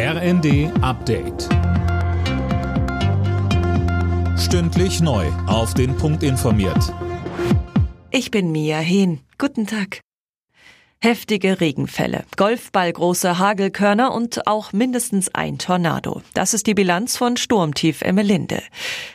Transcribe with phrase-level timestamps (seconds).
[0.00, 1.48] RND Update.
[4.38, 5.26] Stündlich neu.
[5.48, 6.94] Auf den Punkt informiert.
[8.12, 9.18] Ich bin Mia Hehn.
[9.38, 9.98] Guten Tag.
[11.00, 16.22] Heftige Regenfälle, Golfballgroße Hagelkörner und auch mindestens ein Tornado.
[16.32, 18.62] Das ist die Bilanz von Sturmtief Emmelinde.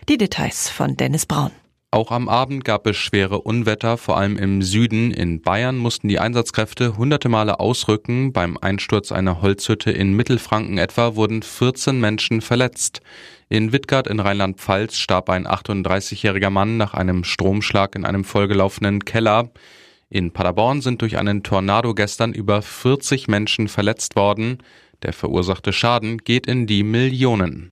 [0.10, 1.52] Die Details von Dennis Braun.
[1.94, 5.12] Auch am Abend gab es schwere Unwetter, vor allem im Süden.
[5.12, 8.34] In Bayern mussten die Einsatzkräfte hunderte Male ausrücken.
[8.34, 13.02] Beim Einsturz einer Holzhütte in Mittelfranken etwa wurden 14 Menschen verletzt.
[13.48, 19.52] In Wittgart in Rheinland-Pfalz starb ein 38-jähriger Mann nach einem Stromschlag in einem vollgelaufenen Keller.
[20.10, 24.64] In Paderborn sind durch einen Tornado gestern über 40 Menschen verletzt worden.
[25.04, 27.72] Der verursachte Schaden geht in die Millionen.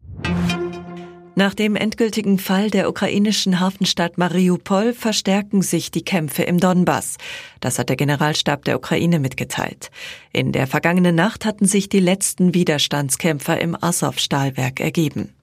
[1.36, 7.18] Nach dem endgültigen Fall der ukrainischen Hafenstadt Mariupol verstärken sich die Kämpfe im Donbass.
[7.62, 9.92] Das hat der Generalstab der Ukraine mitgeteilt.
[10.34, 15.34] In der vergangenen Nacht hatten sich die letzten Widerstandskämpfer im Azov-Stahlwerk ergeben.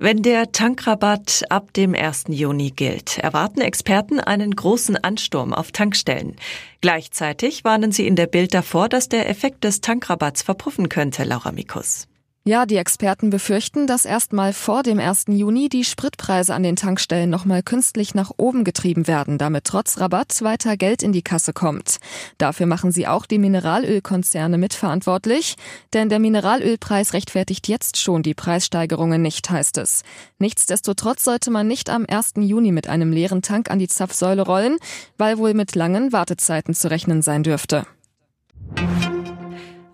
[0.00, 2.26] Wenn der Tankrabatt ab dem 1.
[2.28, 6.36] Juni gilt, erwarten Experten einen großen Ansturm auf Tankstellen.
[6.80, 11.50] Gleichzeitig warnen sie in der Bild davor, dass der Effekt des Tankrabatts verpuffen könnte, Laura
[11.50, 12.08] Mikus.
[12.48, 15.26] Ja, die Experten befürchten, dass erstmal vor dem 1.
[15.28, 20.40] Juni die Spritpreise an den Tankstellen nochmal künstlich nach oben getrieben werden, damit trotz Rabatt
[20.40, 21.98] weiter Geld in die Kasse kommt.
[22.38, 25.56] Dafür machen sie auch die Mineralölkonzerne mitverantwortlich,
[25.92, 30.02] denn der Mineralölpreis rechtfertigt jetzt schon die Preissteigerungen nicht, heißt es.
[30.38, 32.32] Nichtsdestotrotz sollte man nicht am 1.
[32.36, 34.78] Juni mit einem leeren Tank an die Zapfsäule rollen,
[35.18, 37.84] weil wohl mit langen Wartezeiten zu rechnen sein dürfte.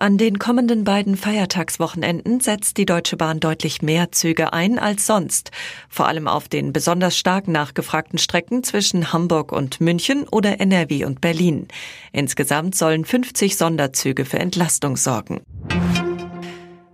[0.05, 5.51] An den kommenden beiden Feiertagswochenenden setzt die Deutsche Bahn deutlich mehr Züge ein als sonst.
[5.89, 11.23] Vor allem auf den besonders stark nachgefragten Strecken zwischen Hamburg und München oder NRW und
[11.23, 11.69] Berlin.
[12.13, 15.41] Insgesamt sollen 50 Sonderzüge für Entlastung sorgen.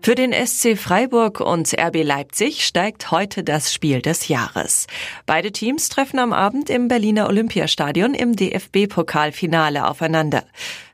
[0.03, 4.87] Für den SC Freiburg und RB Leipzig steigt heute das Spiel des Jahres.
[5.27, 10.45] Beide Teams treffen am Abend im Berliner Olympiastadion im DFB-Pokalfinale aufeinander.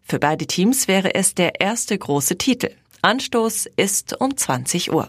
[0.03, 2.71] Für beide Teams wäre es der erste große Titel.
[3.03, 5.09] Anstoß ist um 20 Uhr.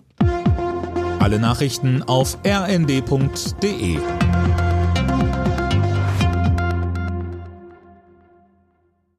[1.19, 3.97] Alle Nachrichten auf rnd.de